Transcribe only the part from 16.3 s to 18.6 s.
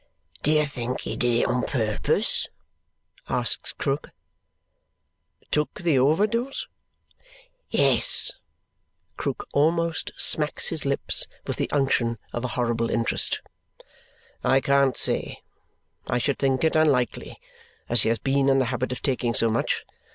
think it unlikely, as he has been in